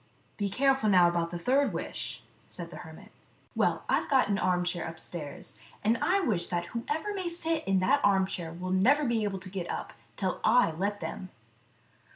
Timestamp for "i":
3.87-3.99, 6.01-6.21, 10.43-10.71